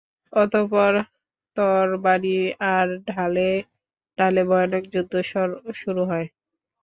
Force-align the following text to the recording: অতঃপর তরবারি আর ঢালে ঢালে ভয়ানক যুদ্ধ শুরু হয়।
অতঃপর 0.33 0.93
তরবারি 1.57 2.39
আর 2.71 2.87
ঢালে 3.07 3.49
ঢালে 4.17 4.41
ভয়ানক 4.49 4.83
যুদ্ধ 4.93 5.13
শুরু 5.81 6.01
হয়। 6.05 6.27